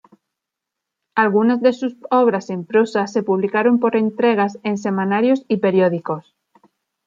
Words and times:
Algunas 1.13 1.61
de 1.61 1.73
sus 1.73 1.95
obras 2.09 2.49
en 2.49 2.65
prosa 2.65 3.05
se 3.05 3.21
publicaron 3.21 3.79
por 3.79 3.95
entregas 3.95 4.57
en 4.63 4.79
semanarios 4.79 5.45
y 5.47 5.57
periódicos. 5.57 6.33